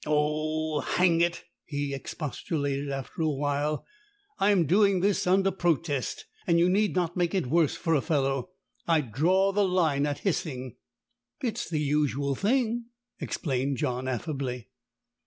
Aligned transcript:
"Oh, 0.07 0.79
hang 0.79 1.21
it!" 1.21 1.43
he 1.63 1.93
expostulated 1.93 2.89
after 2.89 3.21
a 3.21 3.29
while, 3.29 3.85
"I 4.39 4.49
am 4.49 4.65
doing 4.65 5.01
this 5.01 5.27
under 5.27 5.51
protest, 5.51 6.25
and 6.47 6.57
you 6.57 6.71
need 6.71 6.95
not 6.95 7.15
make 7.15 7.35
it 7.35 7.45
worse 7.45 7.75
for 7.75 7.93
a 7.93 8.01
fellow. 8.01 8.49
I 8.87 9.01
draw 9.01 9.51
the 9.51 9.63
line 9.63 10.07
at 10.07 10.17
hissing." 10.25 10.77
"It's 11.43 11.69
the 11.69 11.81
usual 11.81 12.33
thing," 12.33 12.85
explained 13.19 13.77
John 13.77 14.07
affably. 14.07 14.69